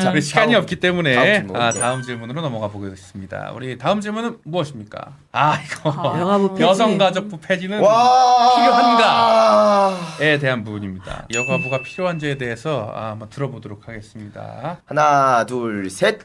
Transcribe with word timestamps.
자, 0.00 0.10
우리 0.10 0.20
시간이 0.20 0.52
다음, 0.52 0.62
없기 0.62 0.76
때문에 0.76 1.14
다음 1.14 1.26
질문. 1.34 1.56
아, 1.60 1.70
다음 1.72 2.02
질문으로 2.02 2.40
넘어가 2.40 2.68
보겠습니다. 2.68 3.52
우리 3.54 3.78
다음 3.78 4.00
질문은 4.00 4.38
무엇입니까? 4.44 5.12
아 5.32 5.58
이거 5.64 6.50
폐지. 6.50 6.62
여성가족부 6.62 7.38
폐지는 7.40 7.80
와 7.80 8.56
필요한가에 8.56 10.38
대한 10.38 10.64
부분입니다. 10.64 11.26
여가부가 11.32 11.82
필요한지에 11.82 12.38
대해서 12.38 12.92
아, 12.94 13.10
한번 13.10 13.28
들어보도록 13.30 13.88
하겠습니다. 13.88 14.78
하나 14.86 15.44
둘 15.46 15.88
셋. 15.90 16.20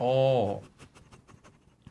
오, 0.00 0.60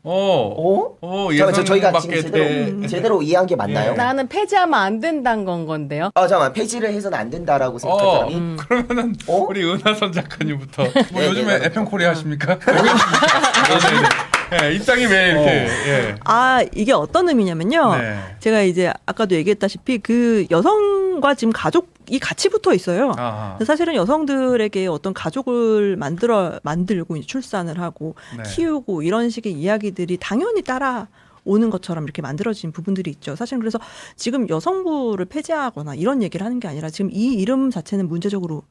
오, 0.04 0.10
어? 0.10 0.96
오, 1.00 1.32
잠깐 1.36 1.54
저 1.54 1.62
저희가 1.64 1.92
지금 2.00 2.20
제대로 2.20 2.80
돼. 2.80 2.86
제대로 2.88 3.22
이해한 3.22 3.46
게 3.46 3.54
맞나요? 3.54 3.92
예. 3.92 3.94
나는 3.94 4.26
폐지하면 4.28 4.74
안 4.74 4.98
된다는 4.98 5.44
건 5.44 5.64
건데요. 5.64 6.10
아 6.14 6.26
잠깐 6.26 6.52
폐지를 6.52 6.90
해서는 6.92 7.16
안 7.16 7.30
된다라고 7.30 7.78
생각한 7.78 8.06
어, 8.06 8.12
사람이 8.14 8.34
음. 8.34 8.56
그러면은 8.58 9.14
어? 9.28 9.46
우리 9.48 9.64
은하선 9.64 10.12
작가님부터 10.12 10.82
뭐 11.12 11.22
네, 11.22 11.28
요즘에 11.28 11.58
네, 11.60 11.66
에펜 11.66 11.84
코리아 11.84 12.10
하십니까? 12.10 12.54
아, 12.54 12.56
네, 12.72 12.82
네. 12.82 14.31
예, 14.60 14.74
입장이 14.74 15.06
왜 15.06 15.30
이렇게 15.30 15.50
예. 15.88 16.14
아 16.24 16.62
이게 16.74 16.92
어떤 16.92 17.28
의미냐면요. 17.28 17.96
네. 17.96 18.18
제가 18.40 18.62
이제 18.62 18.92
아까도 19.06 19.34
얘기했다시피 19.34 19.98
그 19.98 20.46
여성과 20.50 21.34
지금 21.34 21.52
가족이 21.52 22.18
같이 22.18 22.48
붙어 22.48 22.74
있어요. 22.74 23.12
아하. 23.16 23.58
사실은 23.64 23.94
여성들에게 23.94 24.86
어떤 24.88 25.14
가족을 25.14 25.96
만들어 25.96 26.58
만들고 26.62 27.16
이제 27.16 27.26
출산을 27.26 27.78
하고 27.80 28.14
네. 28.36 28.42
키우고 28.48 29.02
이런 29.02 29.30
식의 29.30 29.52
이야기들이 29.52 30.18
당연히 30.20 30.62
따라 30.62 31.08
오는 31.44 31.70
것처럼 31.70 32.04
이렇게 32.04 32.22
만들어진 32.22 32.70
부분들이 32.70 33.10
있죠. 33.12 33.34
사실은 33.34 33.58
그래서 33.60 33.78
지금 34.16 34.48
여성부를 34.48 35.24
폐지하거나 35.26 35.94
이런 35.96 36.22
얘기를 36.22 36.44
하는 36.44 36.60
게 36.60 36.68
아니라 36.68 36.88
지금 36.88 37.10
이 37.12 37.32
이름 37.34 37.70
자체는 37.70 38.08
문제적으로 38.08 38.62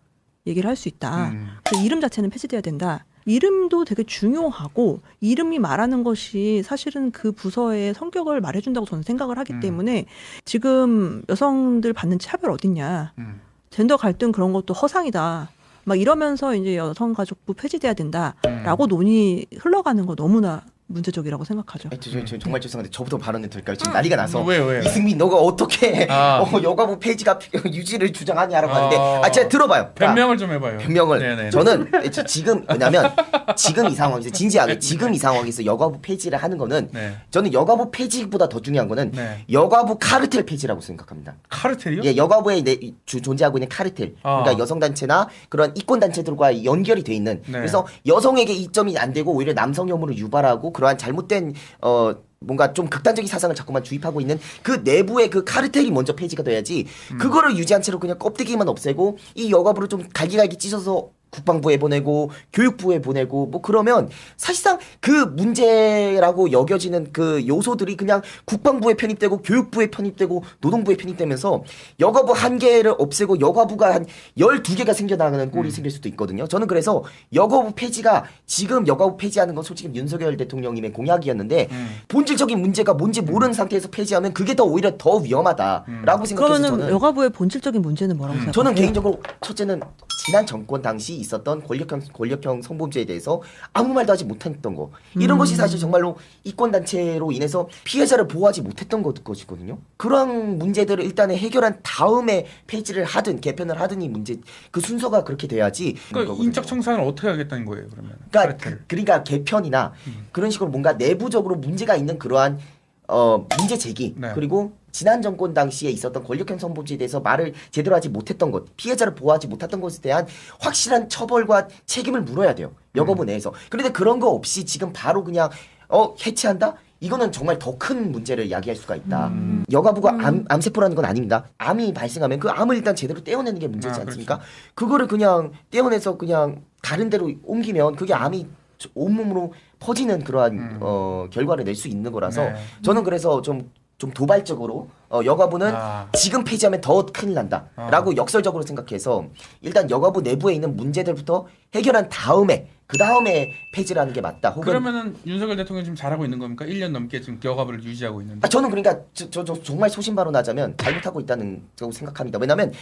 얘기를 0.48 0.68
할 0.70 0.76
수 0.78 0.88
있다. 0.88 1.30
음. 1.32 1.50
그 1.66 1.78
이름 1.84 2.00
자체는 2.02 2.30
폐지돼야 2.30 2.62
된다. 2.62 3.06
이름도 3.26 3.86
되게 3.86 4.04
중요하고 4.04 5.02
이름이 5.20 5.60
말하는 5.60 6.04
것이 6.04 6.64
사실은 6.64 7.12
그 7.12 7.32
부서의 7.32 7.94
성격을 7.94 8.42
말해준다고 8.42 8.86
저는 8.86 9.04
생각을 9.04 9.38
하기 9.40 9.54
음. 9.54 9.60
때문에 9.60 10.06
지금 10.46 11.24
여성들 11.30 11.94
받는 11.94 12.20
차별 12.20 12.52
어딨냐. 12.52 13.14
음. 13.20 13.42
젠더 13.70 13.98
갈등 13.98 14.32
그런 14.32 14.54
것도 14.54 14.74
허상이다. 14.74 15.50
막 15.84 16.00
이러면서 16.00 16.56
이제 16.56 16.78
여성가족부 16.78 17.54
폐지돼야 17.56 17.94
된다라고 17.94 18.86
음. 18.86 18.88
논의 18.88 19.46
흘러가는 19.58 20.06
거 20.06 20.16
너무나 20.16 20.62
문제적이라고 20.94 21.44
생각하죠. 21.44 21.90
아니, 21.92 22.00
저, 22.00 22.12
저, 22.12 22.26
저, 22.26 22.38
정말 22.40 22.62
죄송한데 22.62 22.90
저부터 22.92 23.18
발언을 23.18 23.50
드릴까요? 23.50 23.76
지금 23.76 23.94
난리가 23.94 24.16
나서 24.16 24.42
왜요, 24.42 24.66
왜요? 24.66 24.82
이승민 24.82 25.18
너가 25.18 25.38
어떻게 25.38 26.08
아. 26.10 26.40
어, 26.52 26.62
여가부 26.62 27.00
폐지가 27.00 27.40
피- 27.40 27.50
유지를 27.66 28.14
주장하냐라고 28.14 28.74
하는데 28.74 28.98
아. 28.98 29.22
아 29.24 29.32
제가 29.32 29.50
들어봐요. 29.50 29.92
변명을 29.96 30.38
좀 30.38 30.52
해봐요. 30.52 30.78
변명을 30.80 31.20
네네. 31.20 31.50
저는 31.52 31.92
지- 32.12 32.24
지금 32.26 32.66
왜냐면 32.70 33.12
지금 33.56 33.88
이 33.88 33.96
상황에서 33.96 34.30
진지하게 34.30 34.80
지금 34.80 35.14
이 35.14 35.18
상황에서 35.18 35.66
여가부 35.66 36.00
폐지를 36.02 36.38
하는 36.38 36.58
거는 36.58 36.90
네. 36.92 37.16
저는 37.32 37.54
여가부 37.54 37.92
폐지보다 37.92 38.50
더 38.50 38.62
중요한 38.62 38.88
거는 38.88 39.12
네. 39.12 39.46
여가부 39.52 39.98
카르텔 40.00 40.46
폐지라고 40.46 40.82
생각합니다. 40.82 41.36
카르텔이요? 41.50 42.02
예, 42.06 42.16
여가부에 42.16 42.64
내, 42.64 42.78
주, 43.06 43.22
존재하고 43.22 43.58
있는 43.58 43.70
카르텔, 43.70 44.16
아. 44.24 44.42
그러니까 44.42 44.62
여성 44.62 44.80
단체나 44.80 45.28
그런 45.50 45.72
이권 45.76 46.00
단체들과 46.00 46.64
연결이 46.64 47.04
돼 47.04 47.14
있는. 47.14 47.42
네. 47.46 47.52
그래서 47.54 47.86
여성에게 48.06 48.54
이점이 48.54 48.98
안 48.98 49.14
되고 49.14 49.32
오히려 49.34 49.54
남성 49.54 49.90
혐오를 49.90 50.18
유발하고 50.18 50.72
그러한 50.82 50.98
잘못된 50.98 51.54
어 51.82 52.16
뭔가 52.40 52.74
좀 52.74 52.90
극단적인 52.90 53.28
사상을 53.28 53.56
자꾸만 53.56 53.84
주입하고 53.84 54.20
있는 54.20 54.40
그 54.64 54.82
내부의 54.84 55.30
그 55.30 55.44
카르텔이 55.44 55.92
먼저 55.92 56.16
폐지가 56.16 56.42
돼야지 56.42 56.88
음. 57.12 57.18
그거를 57.20 57.56
유지한 57.56 57.84
채로 57.84 58.00
그냥 58.00 58.18
껍데기만 58.18 58.68
없애고 58.68 59.20
이 59.36 59.52
여가부를 59.52 59.88
좀 59.88 60.10
갈기갈기 60.12 60.58
찢어서 60.58 61.12
국방부에 61.32 61.78
보내고 61.78 62.30
교육부에 62.54 63.02
보내고 63.02 63.48
뭐 63.48 63.62
그러면 63.62 64.10
사실상 64.38 64.78
그 65.00 65.10
문제라고 65.10 66.52
여겨지는 66.52 67.12
그 67.12 67.46
요소들이 67.48 67.96
그냥 67.98 68.22
국방부에 68.46 68.94
편입되고 68.94 69.42
교육부에 69.42 69.90
편입되고 69.90 70.44
노동부에 70.60 70.98
편입되면서 70.98 71.64
여가부 72.00 72.34
한 72.34 72.60
개를 72.60 72.94
없애고 72.98 73.40
여가부가 73.40 73.96
한 73.96 74.06
12개가 74.38 74.94
생겨나가는 74.94 75.50
꼴이 75.50 75.72
생길 75.72 75.92
수도 75.92 76.10
있거든요. 76.10 76.48
저는 76.48 76.68
그래서 76.68 77.04
여가부 77.34 77.74
폐지가 77.76 78.26
지금 78.46 78.86
여가부 78.88 79.18
폐지하는 79.18 79.56
건 79.56 79.64
솔직히 79.64 79.92
윤석열 79.96 80.36
대통령님의 80.38 80.92
공약이었는데 80.94 81.70
음. 81.72 81.96
본질적인 82.10 82.60
문제가 82.60 82.94
뭔지 82.94 83.22
모르는 83.22 83.54
상태에서 83.54 83.90
폐지하면 83.90 84.34
그게 84.34 84.56
더 84.56 84.64
오히려 84.66 84.98
더 84.98 85.18
위험하다라고 85.18 86.26
생각해서 86.26 86.36
그러면은 86.36 86.70
저는 86.70 86.90
여가부의 86.90 87.30
본질적인 87.30 87.82
문제는 87.82 88.18
뭐라고 88.18 88.40
생각하세요? 88.40 88.64
저는 88.64 88.76
개인적으로 88.76 89.22
첫째는 89.42 89.82
지난 90.24 90.46
정권 90.46 90.84
당시 90.84 91.16
있었던 91.16 91.64
권력형 91.64 92.02
권력형 92.14 92.62
성범죄에 92.62 93.06
대해서 93.06 93.42
아무 93.74 93.92
말도 93.92 94.14
하지 94.14 94.24
못했던 94.24 94.76
거 94.76 94.92
이런 95.16 95.40
것이 95.40 95.56
사실 95.56 95.80
정말로 95.80 96.16
이권 96.44 96.70
단체로 96.70 97.32
인해서 97.32 97.68
피해자를 97.86 98.28
보호하지 98.28 98.62
못했던 98.62 99.02
것 99.02 99.24
것이거든요. 99.24 99.80
그런 99.98 100.60
문제들을 100.60 101.04
일단은 101.04 101.36
해결한 101.38 101.80
다음에 101.82 102.46
폐지를 102.68 103.04
하든 103.04 103.42
개편을 103.42 103.82
하든 103.82 104.04
이 104.04 104.10
문제 104.10 104.38
그 104.70 104.80
순서가 104.80 105.24
그렇게 105.24 105.48
돼야지. 105.48 105.96
그러니까. 106.10 106.36
인적 106.38 106.68
청산을 106.68 107.00
어떻게 107.00 107.28
하겠다는 107.28 107.66
거예요, 107.66 107.88
그러면? 107.90 108.14
그러니까. 108.30 108.58
그, 108.58 108.84
그러니까 108.88 109.24
개편이나 109.24 109.94
그런 110.32 110.52
식으로 110.52 110.70
뭔가 110.70 110.94
내부적으로 110.94 111.56
문제가 111.56 111.96
있는 111.96 112.20
그러한 112.20 112.60
어 113.08 113.48
문제 113.58 113.76
제기 113.76 114.14
네. 114.18 114.32
그리고 114.36 114.74
지난 114.92 115.22
정권 115.22 115.54
당시에 115.54 115.90
있었던 115.92 116.24
권력형 116.24 116.60
성범죄에 116.60 116.98
대해서 116.98 117.20
말을 117.20 117.54
제대로 117.72 117.96
하지 117.96 118.10
못했던 118.10 118.52
것 118.52 118.76
피해자를 118.78 119.16
보호하지 119.16 119.48
못했던 119.48 119.82
것에 119.82 120.02
대한 120.02 120.28
확실한 120.60 121.10
처벌과 121.10 121.68
책임을 121.86 122.22
물어야 122.22 122.56
돼요 122.56 122.74
여가부 122.96 123.26
내에서 123.26 123.54
그런데 123.70 123.92
그런 123.92 124.20
거 124.20 124.30
없이 124.30 124.66
지금 124.66 124.92
바로 124.94 125.24
그냥 125.24 125.50
어 125.90 126.14
해체한다 126.26 126.76
이거는 127.00 127.32
정말 127.32 127.58
더 127.58 127.78
큰 127.80 128.12
문제를 128.12 128.52
야기할 128.52 128.76
수가 128.76 128.96
있다. 128.96 129.30
음. 129.30 129.66
여가부가 129.72 130.18
암, 130.24 130.46
암세포라는 130.48 130.96
건 130.96 131.04
아닙니다. 131.04 131.46
암이 131.58 131.96
발생하면 131.96 132.40
그 132.40 132.48
암을 132.48 132.76
일단 132.76 132.96
제대로 132.96 133.24
떼어내는 133.24 133.60
게 133.60 133.68
문제지 133.68 134.00
아, 134.00 134.04
않습니까? 134.04 134.40
그거를 134.76 135.08
그냥 135.08 135.52
떼어내서 135.72 136.20
그냥 136.20 136.62
다른 136.84 137.10
데로 137.10 137.32
옮기면 137.44 137.96
그게 137.96 138.14
암이 138.14 138.46
온몸으로 138.94 139.52
퍼지는 139.80 140.24
그러한 140.24 140.52
음. 140.54 140.78
어, 140.82 141.26
결과를 141.32 141.64
낼 141.64 141.76
수 141.76 141.88
있는 141.88 142.12
거라서 142.12 142.44
네. 142.44 142.56
저는 142.84 143.04
그래서 143.04 143.42
좀, 143.42 143.72
좀 144.02 144.10
도발적으로 144.10 144.90
어, 145.10 145.22
여가부는 145.24 145.76
아. 145.76 146.10
지금 146.14 146.44
폐지하면 146.44 146.82
더 146.82 147.06
큰일 147.06 147.36
난다라고 147.36 148.16
역설적으로 148.16 148.64
생각해서 148.64 149.28
일단 149.62 149.92
여가부 149.92 150.22
내부에 150.22 150.56
있는 150.56 150.76
문제들부터 150.76 151.46
해결한 151.76 152.10
다음에 152.10 152.68
그 152.88 152.98
다음에 152.98 153.54
폐지를 153.72 154.02
하는 154.02 154.12
게 154.12 154.20
맞다. 154.20 154.56
그러면은 154.56 155.16
윤석열 155.28 155.56
대통령 155.56 155.86
지금 155.86 155.96
잘하고 155.96 156.26
있는 156.26 156.40
겁니까? 156.40 156.66
1년 156.66 156.90
넘게 156.90 157.22
지금 157.22 157.40
여가부를 157.44 157.84
유지하고 157.84 158.22
있는데. 158.22 158.44
아, 158.44 158.50
저는 158.50 158.72
그러니까 158.72 158.98
저, 159.14 159.30
저, 159.30 159.46
저 159.46 159.62
정말 159.62 159.92
소신발언하자면 159.92 160.78
잘못하고 160.78 161.20
있다는 161.22 161.62
고 161.80 161.92
생각합니다. 161.92 162.40
왜냐하면 162.40 162.74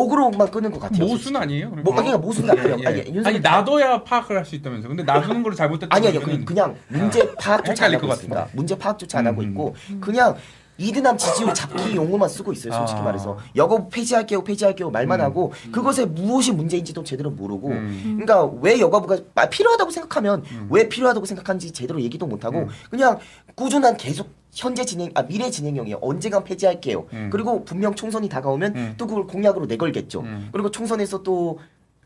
어그로만 0.00 0.50
끄는 0.50 0.70
것 0.70 0.78
같아요. 0.80 1.06
모순 1.06 1.36
아니에요? 1.36 1.70
그러면? 1.70 1.84
뭐, 1.84 1.94
그러니까 1.94 2.18
모순 2.18 2.46
같아요. 2.46 2.76
예, 2.78 2.82
예. 2.82 2.86
아니, 2.86 2.98
윤석열- 3.14 3.26
아니 3.26 3.40
놔둬야 3.40 4.04
파악을 4.04 4.36
할 4.36 4.44
수 4.44 4.54
있다면서. 4.54 4.88
근데 4.88 5.02
놔두는 5.02 5.42
걸 5.42 5.54
잘못했다. 5.54 5.94
아니 5.94 6.08
아니요 6.08 6.20
그, 6.20 6.44
그냥 6.44 6.76
문제 6.88 7.34
파악조차 7.34 7.86
안 7.86 7.94
하고 7.94 8.06
것 8.06 8.12
있습니다. 8.14 8.36
같은데. 8.36 8.56
문제 8.56 8.78
파악조차 8.78 9.18
안 9.18 9.26
하고 9.26 9.40
음. 9.42 9.48
있고 9.50 9.74
그냥 10.00 10.36
이드남 10.78 11.16
지지율 11.16 11.54
잡기 11.54 11.96
용어만 11.96 12.28
쓰고 12.28 12.52
있어요. 12.52 12.74
솔직히 12.74 13.00
아. 13.00 13.04
말해서 13.04 13.38
여거 13.56 13.88
폐지할게요, 13.88 14.44
폐지할게요 14.44 14.90
말만 14.90 15.20
음. 15.20 15.24
하고 15.24 15.52
그것에 15.72 16.04
무엇이 16.04 16.52
문제인지도 16.52 17.02
제대로 17.02 17.30
모르고 17.30 17.68
음. 17.70 18.18
그러니까 18.22 18.44
왜 18.60 18.78
여가부가 18.78 19.16
아, 19.36 19.46
필요하다고 19.48 19.90
생각하면 19.90 20.42
음. 20.52 20.68
왜 20.70 20.88
필요하다고 20.88 21.24
생각하는지 21.24 21.72
제대로 21.72 22.00
얘기도 22.02 22.26
못하고 22.26 22.58
음. 22.58 22.68
그냥 22.90 23.18
꾸준한 23.54 23.96
계속 23.96 24.28
현재 24.56 24.86
진행 24.86 25.10
아 25.14 25.22
미래 25.22 25.50
진행형이에요. 25.50 25.98
언젠간 26.00 26.42
폐지할게요. 26.44 27.06
음. 27.12 27.28
그리고 27.30 27.62
분명 27.64 27.94
총선이 27.94 28.28
다가오면 28.28 28.76
음. 28.76 28.94
또 28.96 29.06
그걸 29.06 29.26
공약으로 29.26 29.66
내걸겠죠. 29.66 30.20
음. 30.20 30.48
그리고 30.50 30.70
총선에서 30.70 31.22
또 31.22 31.58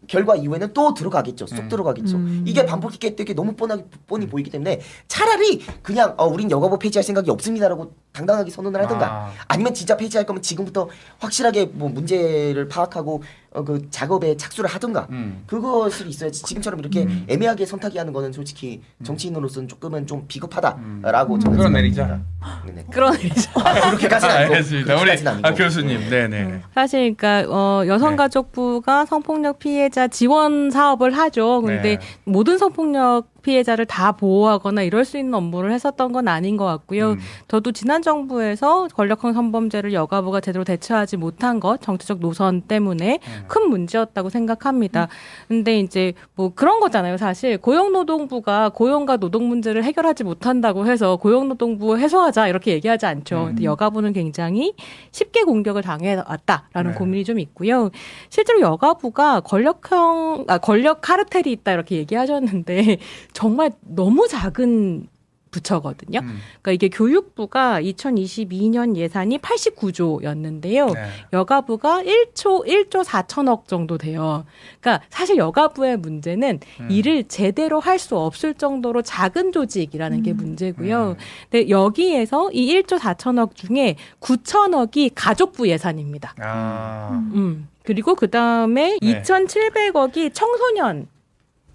결과 0.08 0.34
이후에는 0.34 0.72
또 0.72 0.92
들어가겠죠. 0.92 1.46
쏙 1.46 1.60
음. 1.60 1.68
들어가겠죠. 1.68 2.16
음. 2.16 2.44
이게 2.46 2.66
반복되게 2.66 3.14
되게 3.14 3.34
너무 3.34 3.52
뻔하게 3.52 3.84
뻔히 4.08 4.26
보이기 4.26 4.50
때문에 4.50 4.80
차라리 5.06 5.60
그냥 5.82 6.14
어 6.16 6.26
우린 6.26 6.50
여가부 6.50 6.80
폐지할 6.80 7.04
생각이 7.04 7.30
없습니다라고 7.30 7.94
당당하게 8.12 8.50
선언을 8.50 8.82
하든가 8.82 9.06
아. 9.06 9.32
아니면 9.48 9.72
진짜 9.74 9.96
폐지할 9.96 10.26
거면 10.26 10.42
지금부터 10.42 10.88
확실하게 11.18 11.66
뭐 11.72 11.88
문제를 11.88 12.68
파악하고 12.68 13.22
어, 13.52 13.64
그 13.64 13.88
작업에 13.90 14.36
착수를 14.36 14.70
하든가 14.70 15.08
음. 15.10 15.42
그것이 15.46 16.08
있어야지 16.08 16.42
지금처럼 16.44 16.78
이렇게 16.80 17.02
음. 17.02 17.24
애매하게 17.28 17.66
선택이 17.66 17.98
하는 17.98 18.12
거는 18.12 18.32
솔직히 18.32 18.80
정치인으로서는 19.02 19.68
조금은 19.68 20.06
좀 20.06 20.24
비겁하다라고 20.28 21.34
음. 21.34 21.40
저는 21.40 21.58
끌어내리자. 21.58 22.02
생각합니다. 22.04 22.30
네네. 22.66 22.86
그런 22.92 23.14
일이죠. 23.20 23.50
그렇게까지는 23.52 24.34
아니고 24.34 24.54
알겠습니다. 24.54 24.94
우리 24.94 25.00
그렇게까지는 25.00 25.32
아니고. 25.32 25.48
아, 25.48 25.54
교수님. 25.54 26.10
네네. 26.10 26.60
사실 26.74 27.14
그러니까 27.16 27.52
어, 27.52 27.84
여성가족부가 27.86 29.06
성폭력 29.06 29.58
피해자 29.58 30.06
지원 30.06 30.70
사업을 30.70 31.16
하죠. 31.16 31.60
근데 31.62 31.96
네. 31.96 31.98
모든 32.24 32.56
성폭력 32.56 33.39
피해자를 33.42 33.86
다 33.86 34.12
보호하거나 34.12 34.82
이럴 34.82 35.04
수 35.04 35.18
있는 35.18 35.34
업무를 35.34 35.72
했었던 35.72 36.12
건 36.12 36.28
아닌 36.28 36.56
것 36.56 36.64
같고요. 36.64 37.12
음. 37.12 37.18
저도 37.48 37.72
지난 37.72 38.02
정부에서 38.02 38.88
권력형 38.94 39.32
성범죄를 39.32 39.92
여가부가 39.92 40.40
제대로 40.40 40.64
대처하지 40.64 41.16
못한 41.16 41.60
것, 41.60 41.80
정치적 41.80 42.20
노선 42.20 42.62
때문에 42.62 43.20
음. 43.22 43.44
큰 43.48 43.68
문제였다고 43.68 44.30
생각합니다. 44.30 45.08
근데 45.48 45.78
이제 45.78 46.12
뭐 46.34 46.52
그런 46.54 46.80
거잖아요. 46.80 47.16
사실 47.16 47.58
고용노동부가 47.58 48.70
고용과 48.70 49.16
노동 49.18 49.48
문제를 49.48 49.84
해결하지 49.84 50.24
못한다고 50.24 50.86
해서 50.86 51.16
고용노동부 51.16 51.98
해소하자 51.98 52.48
이렇게 52.48 52.72
얘기하지 52.72 53.06
않죠. 53.06 53.40
음. 53.42 53.46
근데 53.46 53.64
여가부는 53.64 54.12
굉장히 54.12 54.74
쉽게 55.12 55.42
공격을 55.44 55.82
당해왔다라는 55.82 56.92
네. 56.92 56.96
고민이 56.98 57.24
좀 57.24 57.38
있고요. 57.38 57.90
실제로 58.28 58.60
여가부가 58.60 59.40
권력형, 59.40 60.44
아, 60.48 60.58
권력 60.58 61.00
카르텔이 61.00 61.50
있다 61.52 61.72
이렇게 61.72 61.96
얘기하셨는데 61.96 62.98
정말 63.32 63.72
너무 63.80 64.28
작은 64.28 65.08
부처거든요. 65.50 66.20
음. 66.20 66.38
그러니까 66.62 66.72
이게 66.72 66.88
교육부가 66.88 67.80
2022년 67.82 68.94
예산이 68.96 69.38
89조였는데요. 69.38 70.94
네. 70.94 71.08
여가부가 71.32 72.02
1조 72.02 72.66
1조 72.66 73.04
4천억 73.04 73.66
정도 73.66 73.98
돼요. 73.98 74.44
그러니까 74.80 75.04
사실 75.10 75.36
여가부의 75.38 75.96
문제는 75.98 76.60
음. 76.80 76.90
일을 76.90 77.24
제대로 77.24 77.80
할 77.80 78.00
수 78.00 78.16
없을 78.16 78.54
정도로 78.54 79.02
작은 79.02 79.52
조직이라는 79.52 80.22
게 80.22 80.32
문제고요. 80.32 81.10
음. 81.10 81.16
근데 81.50 81.68
여기에서 81.68 82.50
이 82.52 82.72
1조 82.74 82.98
4천억 82.98 83.54
중에 83.54 83.96
9천억이 84.20 85.12
가족부 85.14 85.68
예산입니다. 85.68 86.34
아. 86.40 87.10
음. 87.34 87.68
그리고 87.82 88.14
그 88.14 88.30
다음에 88.30 88.96
네. 89.02 89.20
2,700억이 89.22 90.30
청소년 90.32 91.08
아, 91.08 91.19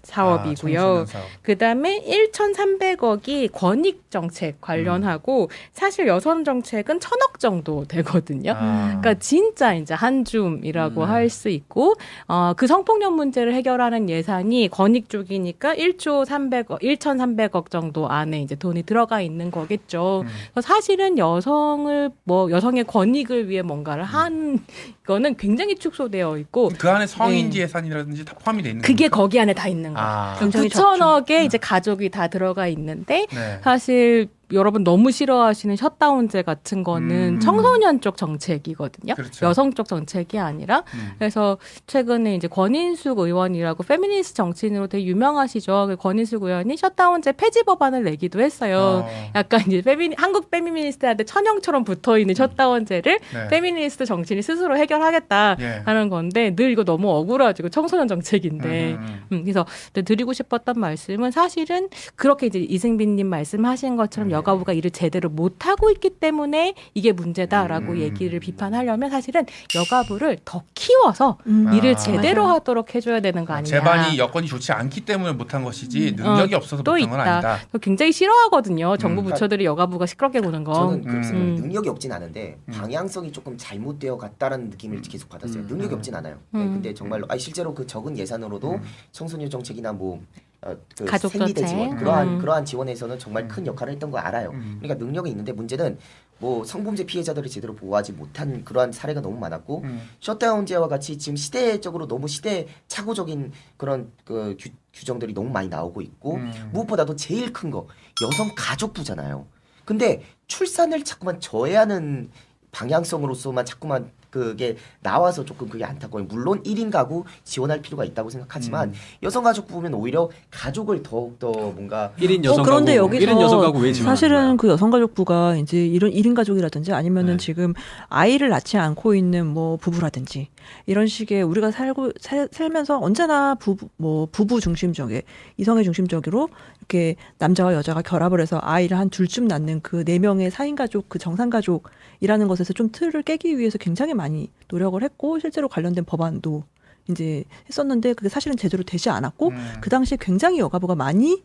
사업이고요. 0.06 0.78
청소년 0.78 1.06
사업. 1.06 1.24
그 1.42 1.58
다음에 1.58 2.02
1,300억이 2.32 3.50
권익 3.52 4.10
정책 4.10 4.60
관련하고 4.60 5.50
사실 5.72 6.06
여성 6.06 6.44
정책은 6.44 7.00
천억 7.00 7.38
정도 7.40 7.84
되거든요. 7.84 8.52
아. 8.56 8.86
그러니까 9.00 9.14
진짜 9.14 9.74
이제 9.74 9.94
한 9.94 10.24
줌이라고 10.24 11.02
음. 11.02 11.08
할수 11.08 11.48
있고 11.48 11.94
어, 12.28 12.52
그 12.56 12.66
성폭력 12.66 13.14
문제를 13.14 13.52
해결하는 13.54 14.08
예산이 14.08 14.68
권익 14.68 15.08
쪽이니까 15.08 15.74
1조 15.74 16.24
300억, 16.24 16.82
1,300억 16.82 17.70
정도 17.70 18.08
안에 18.08 18.40
이제 18.40 18.54
돈이 18.54 18.84
들어가 18.84 19.20
있는 19.20 19.50
거겠죠. 19.50 20.24
음. 20.24 20.60
사실은 20.60 21.18
여성을 21.18 22.10
뭐 22.24 22.50
여성의 22.50 22.84
권익을 22.84 23.48
위해 23.48 23.62
뭔가를 23.62 24.04
한 24.04 24.64
거는 25.06 25.36
굉장히 25.36 25.76
축소되어 25.76 26.38
있고 26.38 26.70
그 26.78 26.90
안에 26.90 27.06
성인지 27.06 27.58
네. 27.58 27.64
예산이라든지 27.64 28.24
다 28.24 28.34
포함이 28.34 28.62
돼 28.62 28.70
있는 28.70 28.82
그게 28.82 29.08
겁니까? 29.08 29.16
거기 29.16 29.40
안에 29.40 29.54
다 29.54 29.68
있는. 29.68 29.95
아. 29.96 30.36
굉장히 30.38 30.68
9천억에 30.68 31.44
이제 31.44 31.58
가족이 31.58 32.10
다 32.10 32.28
들어가 32.28 32.66
있는데 32.68 33.26
네. 33.32 33.60
사실 33.62 34.28
여러분 34.52 34.84
너무 34.84 35.10
싫어하시는 35.10 35.74
셧다운제 35.74 36.42
같은 36.42 36.84
거는 36.84 37.34
음. 37.36 37.40
청소년 37.40 38.00
쪽 38.00 38.16
정책이거든요. 38.16 39.14
그렇죠. 39.14 39.46
여성 39.46 39.72
쪽 39.72 39.88
정책이 39.88 40.38
아니라 40.38 40.84
음. 40.94 41.12
그래서 41.18 41.58
최근에 41.86 42.36
이제 42.36 42.46
권인숙 42.46 43.18
의원이라고 43.18 43.82
페미니스트 43.82 44.34
정치인으로 44.34 44.86
되게 44.86 45.04
유명하시죠. 45.06 45.86
그 45.88 45.96
권인숙 45.96 46.44
의원이 46.44 46.76
셧다운제 46.76 47.32
폐지 47.32 47.64
법안을 47.64 48.04
내기도 48.04 48.40
했어요. 48.40 49.04
어. 49.04 49.30
약간 49.34 49.62
이제 49.66 49.82
페미니, 49.82 50.14
한국 50.18 50.50
페미니스트한테 50.50 51.24
천형처럼 51.24 51.82
붙어 51.82 52.18
있는 52.18 52.34
셧다운제를 52.34 53.18
네. 53.32 53.48
페미니스트 53.48 54.04
정치인이 54.04 54.42
스스로 54.42 54.76
해결하겠다 54.76 55.56
예. 55.58 55.82
하는 55.84 56.08
건데 56.08 56.54
늘 56.54 56.70
이거 56.70 56.84
너무 56.84 57.10
억울하지고 57.10 57.68
청소년 57.70 58.06
정책인데 58.06 58.92
음, 58.92 58.98
음. 59.00 59.26
음, 59.32 59.42
그래서 59.42 59.66
드리고 59.92 60.32
싶었던 60.32 60.78
말씀은 60.78 61.30
사실은 61.32 61.88
그렇게 62.14 62.46
이제 62.46 62.60
이승빈님 62.60 63.26
말씀하신 63.26 63.96
것처럼 63.96 64.35
여가부가 64.36 64.72
일을 64.72 64.90
제대로 64.90 65.28
못 65.28 65.66
하고 65.66 65.90
있기 65.90 66.10
때문에 66.10 66.74
이게 66.94 67.12
문제다라고 67.12 67.92
음. 67.92 67.98
얘기를 67.98 68.38
비판하려면 68.40 69.10
사실은 69.10 69.44
여가부를 69.74 70.38
더 70.44 70.62
키워서 70.74 71.38
음. 71.46 71.72
일을 71.72 71.94
아. 71.94 71.96
제대로 71.96 72.42
맞아요. 72.44 72.56
하도록 72.56 72.94
해줘야 72.94 73.20
되는 73.20 73.44
거 73.44 73.54
아니냐. 73.54 73.78
재반이 73.78 74.18
여건이 74.18 74.46
좋지 74.46 74.72
않기 74.72 75.02
때문에 75.02 75.32
못한 75.32 75.64
것이지 75.64 76.12
능력이 76.16 76.54
어, 76.54 76.58
없어서 76.58 76.82
또 76.82 76.92
못한 76.92 77.08
건 77.10 77.20
있다. 77.20 77.32
아니다. 77.34 77.58
저 77.72 77.78
굉장히 77.78 78.12
싫어하거든요. 78.12 78.96
정부 78.96 79.22
음. 79.22 79.26
부처들이 79.26 79.64
여가부가 79.64 80.06
시끄럽게 80.06 80.40
구는 80.40 80.64
거. 80.64 80.74
저는. 80.74 81.08
음. 81.08 81.54
능력이 81.56 81.88
없진 81.88 82.12
않은데 82.12 82.58
음. 82.68 82.72
방향성이 82.72 83.32
조금 83.32 83.56
잘못되어 83.56 84.16
갔다는 84.18 84.70
느낌을 84.70 85.02
계속 85.02 85.28
받았어요. 85.28 85.62
음. 85.62 85.66
능력이 85.68 85.94
없진 85.94 86.14
않아요. 86.14 86.36
네, 86.50 86.60
음. 86.60 86.72
근데 86.74 86.94
정말로 86.94 87.26
아니, 87.28 87.40
실제로 87.40 87.74
그 87.74 87.86
적은 87.86 88.16
예산으로도 88.18 88.72
음. 88.72 88.82
청소년 89.12 89.50
정책이나 89.50 89.92
뭐 89.92 90.20
어, 90.66 90.76
그 90.96 91.04
가족 91.04 91.30
생리대 91.30 91.60
정책. 91.60 91.76
지원 91.76 91.96
그러한 91.96 92.28
음. 92.28 92.38
그러한 92.38 92.64
지원에서는 92.64 93.18
정말 93.18 93.46
큰 93.46 93.66
역할을 93.66 93.92
했던 93.92 94.10
거 94.10 94.18
알아요. 94.18 94.50
음. 94.50 94.78
그러니까 94.80 95.04
능력이 95.04 95.30
있는데 95.30 95.52
문제는 95.52 95.98
뭐 96.38 96.64
성범죄 96.64 97.06
피해자들을 97.06 97.48
제대로 97.48 97.74
보호하지 97.74 98.12
못한 98.12 98.64
그러한 98.64 98.92
사례가 98.92 99.20
너무 99.22 99.38
많았고 99.38 99.82
음. 99.84 100.02
셧다운제와 100.20 100.88
같이 100.88 101.16
지금 101.18 101.36
시대적으로 101.36 102.06
너무 102.08 102.28
시대 102.28 102.66
착오적인 102.88 103.52
그런 103.76 104.12
그 104.24 104.56
규, 104.58 104.68
규정들이 104.92 105.32
너무 105.32 105.48
많이 105.50 105.68
나오고 105.68 106.02
있고 106.02 106.34
음. 106.34 106.52
무엇보다도 106.72 107.16
제일 107.16 107.52
큰 107.52 107.70
거 107.70 107.86
여성 108.22 108.50
가족부잖아요. 108.56 109.46
근데 109.84 110.22
출산을 110.46 111.04
자꾸만 111.04 111.40
저해하는 111.40 112.30
방향성으로서만 112.72 113.64
자꾸만 113.64 114.10
그게 114.36 114.76
나와서 115.02 115.44
조금 115.44 115.68
그게 115.68 115.84
안타까워요. 115.84 116.26
물론 116.28 116.62
1인 116.62 116.90
가구 116.90 117.24
지원할 117.44 117.82
필요가 117.82 118.04
있다고 118.04 118.30
생각하지만 118.30 118.88
음. 118.88 118.94
여성가족 119.22 119.68
보면 119.68 119.94
오히려 119.94 120.30
가족을 120.50 121.02
더욱더 121.02 121.52
뭔가 121.52 122.12
1인 122.18 122.44
어, 122.46 122.50
여성 122.50 122.64
그런데 122.64 122.96
가구, 122.96 123.14
여기서 123.14 123.32
1인 123.32 123.40
여성 123.40 123.60
가구 123.60 123.78
왜 123.80 123.92
지원하는 123.92 124.16
사실은 124.16 124.36
거야? 124.38 124.56
그 124.56 124.68
여성가족부가 124.68 125.56
이제 125.56 125.86
이런 125.86 126.10
1인 126.10 126.34
가족이라든지 126.34 126.92
아니면은 126.92 127.32
네. 127.32 127.36
지금 127.36 127.74
아이를 128.08 128.48
낳지 128.48 128.78
않고 128.78 129.14
있는 129.14 129.46
뭐 129.46 129.76
부부라든지 129.76 130.48
이런 130.86 131.06
식의 131.06 131.42
우리가 131.42 131.70
살고 131.70 132.12
살, 132.20 132.48
살면서 132.50 132.98
언제나 132.98 133.54
부부 133.54 133.88
뭐 133.96 134.26
부부 134.32 134.60
중심적에 134.60 135.22
이성의 135.58 135.84
중심적으로 135.84 136.48
이렇게 136.78 137.16
남자와 137.38 137.74
여자가 137.74 138.02
결합을 138.02 138.40
해서 138.40 138.58
아이를 138.62 138.98
한 138.98 139.10
둘쯤 139.10 139.46
낳는 139.46 139.80
그 139.80 140.06
네 140.06 140.18
명의 140.18 140.50
4인 140.50 140.76
가족 140.76 141.08
그 141.08 141.18
정상 141.18 141.50
가족이라는 141.50 142.48
것에서 142.48 142.72
좀 142.72 142.90
틀을 142.92 143.22
깨기 143.22 143.58
위해서 143.58 143.76
굉장히 143.76 144.14
많이 144.14 144.25
노력을 144.68 145.00
했고 145.02 145.38
실제로 145.38 145.68
관련된 145.68 146.04
법안도 146.04 146.64
이제 147.08 147.44
했었는데 147.68 148.14
그게 148.14 148.28
사실은 148.28 148.56
제대로 148.56 148.82
되지 148.82 149.10
않았고 149.10 149.48
음. 149.48 149.72
그 149.80 149.90
당시에 149.90 150.18
굉장히 150.20 150.58
여가부가 150.58 150.94
많이 150.94 151.42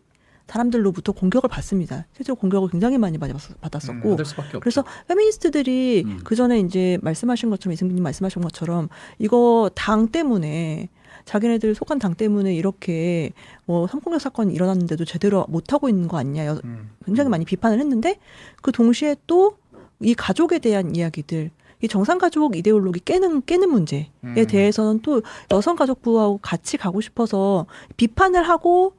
사람들로부터 0.47 1.13
공격을 1.13 1.49
받습니다. 1.49 2.05
실제로 2.15 2.35
공격을 2.35 2.69
굉장히 2.69 2.97
많이 2.97 3.17
받았- 3.17 3.55
받았었고 3.61 4.09
음. 4.11 4.15
그래서 4.59 4.83
페미니스트들이 5.07 6.03
음. 6.05 6.19
그 6.23 6.35
전에 6.35 6.59
이제 6.59 6.97
말씀하신 7.01 7.49
것처럼 7.49 7.73
이승빈님 7.73 8.03
말씀하신 8.03 8.41
것처럼 8.41 8.89
이거 9.17 9.69
당 9.75 10.07
때문에 10.09 10.89
자기네들 11.25 11.75
속한 11.75 11.99
당 11.99 12.15
때문에 12.15 12.53
이렇게 12.53 13.31
뭐 13.65 13.87
성폭력 13.87 14.19
사건이 14.19 14.53
일어났는데도 14.53 15.05
제대로 15.05 15.45
못 15.47 15.71
하고 15.71 15.87
있는 15.87 16.07
거 16.09 16.17
아니냐 16.17 16.45
여- 16.47 16.61
음. 16.65 16.89
굉장히 17.05 17.29
많이 17.29 17.45
비판을 17.45 17.79
했는데 17.79 18.17
그 18.61 18.71
동시에 18.71 19.15
또 19.27 19.55
이 20.03 20.15
가족에 20.15 20.57
대한 20.57 20.95
이야기들 20.95 21.51
이 21.81 21.87
정상가족 21.87 22.55
이데올로기 22.55 23.01
깨는 23.01 23.43
깨는 23.45 23.69
문제에 23.69 24.09
음. 24.23 24.35
대해서는 24.47 25.01
또 25.01 25.21
여성가족부하고 25.49 26.39
같이 26.41 26.77
가고 26.77 27.01
싶어서 27.01 27.65
비판을 27.97 28.47
하고 28.47 28.93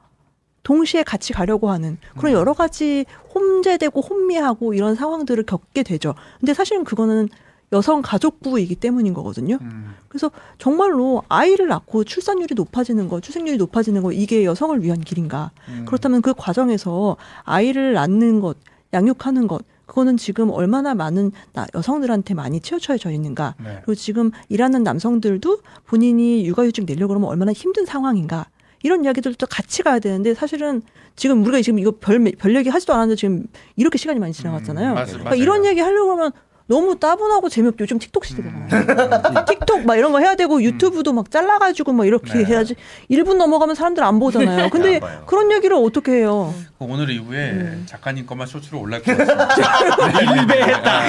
동시에 0.62 1.02
같이 1.02 1.32
가려고 1.32 1.70
하는 1.70 1.98
그런 2.16 2.32
음. 2.32 2.38
여러 2.38 2.52
가지 2.52 3.04
혼재되고 3.34 4.00
혼미하고 4.00 4.74
이런 4.74 4.94
상황들을 4.94 5.44
겪게 5.44 5.82
되죠. 5.82 6.14
근데 6.40 6.54
사실은 6.54 6.84
그거는 6.84 7.28
여성 7.72 8.02
가족부이기 8.02 8.74
때문인 8.76 9.14
거거든요. 9.14 9.58
음. 9.62 9.94
그래서 10.08 10.30
정말로 10.58 11.22
아이를 11.28 11.68
낳고 11.68 12.04
출산율이 12.04 12.54
높아지는 12.54 13.08
거, 13.08 13.20
출생률이 13.20 13.56
높아지는 13.56 14.02
거 14.02 14.12
이게 14.12 14.44
여성을 14.44 14.82
위한 14.82 15.00
길인가? 15.00 15.50
음. 15.68 15.84
그렇다면 15.86 16.20
그 16.20 16.34
과정에서 16.34 17.16
아이를 17.44 17.94
낳는 17.94 18.40
것, 18.40 18.58
양육하는 18.92 19.48
것, 19.48 19.64
그거는 19.92 20.16
지금 20.16 20.48
얼마나 20.48 20.94
많은 20.94 21.32
나- 21.52 21.66
여성들한테 21.74 22.32
많이 22.32 22.60
치우쳐져 22.60 23.10
있는가? 23.10 23.56
네. 23.62 23.74
그리고 23.84 23.94
지금 23.94 24.30
일하는 24.48 24.82
남성들도 24.82 25.58
본인이 25.84 26.46
육아휴직 26.46 26.86
내려고 26.86 27.08
그러면 27.08 27.28
얼마나 27.28 27.52
힘든 27.52 27.84
상황인가? 27.84 28.46
이런 28.82 29.04
이야기들도 29.04 29.46
같이 29.48 29.82
가야 29.82 29.98
되는데 29.98 30.32
사실은 30.32 30.80
지금 31.14 31.42
우리가 31.44 31.60
지금 31.60 31.78
이거 31.78 31.90
별, 32.00 32.24
별 32.38 32.56
얘기 32.56 32.70
하지도 32.70 32.94
않았는데 32.94 33.16
지금 33.20 33.44
이렇게 33.76 33.98
시간이 33.98 34.18
많이 34.18 34.32
지나갔잖아요. 34.32 34.88
음, 34.92 34.94
맞- 34.94 35.08
그러니까. 35.08 35.34
이런 35.34 35.66
얘기 35.66 35.80
하려고 35.80 36.12
하면 36.12 36.32
너무 36.72 36.98
따분하고 36.98 37.50
재미없죠. 37.50 37.82
요즘 37.82 37.98
틱톡 37.98 38.24
시대잖아요. 38.24 39.44
틱톡 39.44 39.84
막 39.84 39.96
이런 39.96 40.10
거 40.12 40.20
해야 40.20 40.34
되고 40.34 40.62
유튜브도 40.62 41.12
막 41.12 41.30
잘라가지고 41.30 41.92
막 41.92 42.06
이렇게 42.06 42.32
네. 42.32 42.44
해야지. 42.44 42.76
1분 43.10 43.36
넘어가면 43.36 43.74
사람들 43.74 44.02
안 44.02 44.18
보잖아요. 44.18 44.70
근데 44.70 44.94
안 44.94 45.00
봐요. 45.00 45.22
그런 45.26 45.52
얘기를 45.52 45.76
어떻게 45.76 46.12
해요? 46.12 46.54
그 46.78 46.86
오늘 46.86 47.10
이후에 47.10 47.50
음. 47.50 47.82
작가님 47.86 48.24
것만 48.24 48.46
쇼츠로 48.46 48.80
올라올 48.80 49.02
것 49.02 49.18
같습니다. 49.18 50.20
일배했다. 50.34 51.02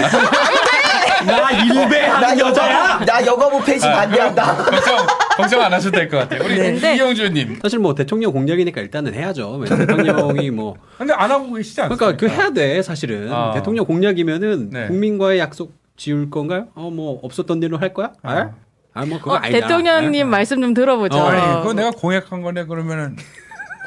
나 1.26 1.52
일배하는 1.52 2.22
나 2.22 2.38
여자야. 2.38 2.78
여가부 2.84 3.06
나 3.06 3.26
여가부 3.26 3.64
폐지 3.64 3.88
반대한다. 3.88 4.56
걱정 4.58 5.08
걱정 5.38 5.62
안 5.62 5.74
하셔도 5.74 5.98
될 5.98 6.10
것 6.10 6.18
같아요. 6.18 6.44
우리 6.44 6.56
네. 6.80 6.96
이영주님. 6.96 7.60
사실 7.62 7.80
뭐 7.80 7.94
대통령 7.96 8.32
공약이니까 8.32 8.82
일단은 8.82 9.14
해야죠. 9.14 9.64
대통령이 9.68 10.52
뭐 10.52 10.76
근데 10.98 11.14
안 11.14 11.32
하고 11.32 11.54
계시지 11.54 11.82
않습니까? 11.82 12.06
그러니까 12.16 12.26
그 12.28 12.32
해야 12.32 12.50
돼 12.52 12.82
사실은 12.82 13.32
아. 13.32 13.52
대통령 13.54 13.86
공약이면은 13.86 14.70
네. 14.72 14.88
국민과의 14.88 15.40
약속 15.40 15.74
지울 15.98 16.30
건가요? 16.30 16.68
어 16.76 16.90
뭐 16.90 17.20
없었던 17.24 17.62
일로 17.64 17.78
할 17.78 17.94
거야? 17.94 18.12
아. 18.24 18.52
아뭐 18.94 19.18
그거 19.20 19.32
어, 19.34 19.36
아니잖아. 19.38 19.68
대통령님 19.68 20.28
말씀 20.30 20.62
좀 20.62 20.74
들어보죠. 20.74 21.18
어, 21.18 21.28
아니, 21.28 21.62
그거 21.62 21.74
내가 21.74 21.90
공약한 21.92 22.42
거네 22.44 22.66
그러면은 22.66 23.16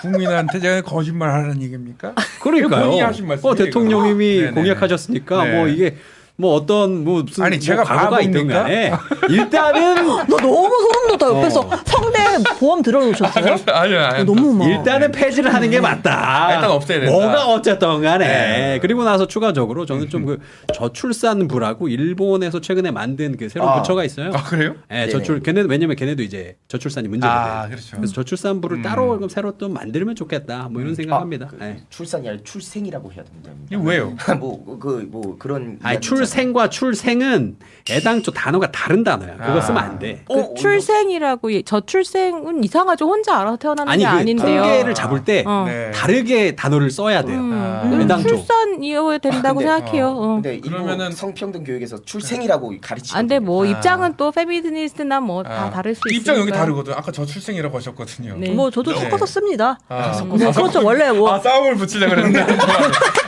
국민한테 0.01 0.59
제가 0.61 0.81
거짓말 0.83 1.31
하라는 1.31 1.63
얘기입니까? 1.63 2.13
그러니까요. 2.43 3.05
하신 3.07 3.27
말씀이에요, 3.29 3.53
어 3.53 3.55
대통령님이 3.55 4.27
이거. 4.35 4.41
네네네. 4.47 4.55
공약하셨으니까 4.61 5.45
네. 5.45 5.57
뭐 5.57 5.69
이게 5.69 5.97
뭐 6.39 6.55
어떤 6.55 7.03
뭐 7.03 7.23
무슨 7.23 7.45
아니, 7.45 7.57
뭐 7.57 7.65
제가 7.65 7.85
과거가 7.85 8.21
있든 8.21 8.47
바보입니까? 8.49 8.63
간에 8.63 8.93
일단은 9.35 10.07
너 10.29 10.37
너무 10.37 10.71
소름 10.71 11.19
돋아 11.19 11.39
옆에서 11.39 11.61
어. 11.61 11.71
성대 11.87 12.19
보험 12.59 12.83
들어놓으셨어요? 12.83 13.57
아니요, 13.73 14.01
아니요. 14.01 14.25
너무 14.25 14.53
막 14.53 14.69
일단은 14.69 15.11
폐지를 15.13 15.53
하는 15.55 15.71
게 15.71 15.81
맞다. 15.81 16.47
아, 16.47 16.55
일단 16.55 16.71
없애야 16.71 17.01
된다. 17.01 17.13
뭐가 17.13 17.47
어쨌든 17.47 18.03
간에. 18.03 18.27
네. 18.27 18.79
그리고 18.83 19.03
나서 19.05 19.27
추가적으로 19.27 19.87
저는 19.87 20.11
좀 20.11 20.27
그 20.27 20.39
저출산부라고 20.75 21.89
일본에서 21.89 22.61
최근에 22.61 22.91
만든 22.91 23.37
그 23.37 23.49
새로운 23.49 23.71
아. 23.71 23.77
부처가 23.77 24.05
있어요. 24.05 24.33
아 24.35 24.43
그래요? 24.43 24.75
예, 24.91 24.95
네네. 24.95 25.13
저출 25.13 25.41
걔네 25.41 25.63
왜냐면 25.69 25.97
걔네도 25.97 26.23
이제 26.23 26.57
저출산이 26.69 27.09
문제거든. 27.09 27.41
아, 27.41 27.69
그렇죠. 27.69 27.97
그래서 27.97 28.13
저출산부를 28.15 28.79
음. 28.79 28.83
따로 28.83 29.19
좀 29.21 29.29
새로 29.29 29.57
좀 29.57 29.73
만들면 29.75 30.17
좋겠다. 30.17 30.69
뭐 30.71 30.83
이런 30.83 30.95
생각합니다. 30.95 31.47
그 31.47 31.59
예. 31.63 31.77
출산이 31.91 32.29
아니라 32.29 32.43
출생이라고 32.45 33.13
해야 33.13 33.23
된다. 33.25 33.51
이거 33.71 33.83
왜요? 33.83 34.17
뭐그 34.39 35.09
뭐 35.11 35.37
그런 35.39 35.79
아니 35.83 35.95
이야기 35.95 36.01
출생과 36.27 36.69
출생은 36.71 37.57
애당초 37.89 38.33
단어가 38.33 38.71
다른 38.73 39.05
단어야. 39.05 39.37
그거 39.37 39.59
아. 39.59 39.61
쓰면 39.61 39.83
안 39.83 39.99
돼. 39.99 40.23
그 40.27 40.35
어, 40.35 40.55
출생이라고 40.55 41.53
예- 41.53 41.63
저 41.63 41.81
출생은 41.81 42.65
이상하죠. 42.65 43.07
혼자 43.07 43.39
알아서 43.39 43.57
태어나는 43.57 43.93
아니 43.93 44.03
게 44.03 44.11
그 44.11 44.17
아닌데요. 44.17 44.63
통계를 44.63 44.95
잡을 44.95 45.25
때 45.25 45.45
어. 45.47 45.65
네. 45.69 45.91
다르게 45.93 46.57
단어를 46.57 46.91
써야 46.91 47.23
돼요. 47.23 47.39
음, 47.39 47.53
아. 47.53 47.83
음, 47.85 48.01
애당초. 48.01 48.29
출산 48.29 48.83
이후에 48.83 49.19
된다고 49.19 49.61
근데, 49.61 49.71
생각해요. 49.73 50.09
어. 50.09 50.27
근데 50.35 50.59
그러면은- 50.61 50.71
그러면은 50.87 51.13
성평등 51.13 51.63
교육에서 51.65 52.03
출생이라고 52.03 52.75
가르치고. 52.81 53.17
안 53.19 53.27
돼, 53.29 53.39
뭐, 53.39 53.65
아. 53.65 53.69
입장은 53.69 54.15
또 54.17 54.33
페미니스트나 54.33 55.21
뭐다 55.21 55.51
아, 55.67 55.71
다를 55.71 55.95
수 55.95 56.01
있으니까. 56.09 56.19
입장 56.33 56.37
여기 56.43 56.51
다르거든. 56.51 56.93
아까 56.95 57.13
저 57.13 57.25
출생이라고 57.25 57.77
하셨거든요. 57.79 58.35
네. 58.39 58.51
뭐 58.51 58.71
저도 58.71 58.93
네. 58.93 58.99
섞어서 59.01 59.27
씁니다. 59.27 59.79
아, 59.89 60.21
뭐 60.25 60.37
그렇죠 60.37 60.85
원래 60.85 61.11
뭐 61.13 61.31
아 61.31 61.39
싸움을 61.39 61.77
붙이려 61.77 62.09
그랬는데 62.09 62.41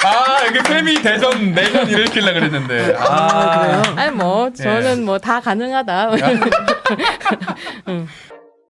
아 0.05 0.47
여기 0.47 0.59
페미 0.63 1.03
대전 1.03 1.53
내전 1.53 1.89
일으키려 1.89 2.33
그랬는데 2.33 2.88
아, 2.97 3.83
아니, 3.97 4.11
뭐, 4.13 4.51
저는 4.53 5.05
뭐 5.05 5.19
다 5.19 5.41
가능하다. 5.41 5.93
야. 6.21 6.31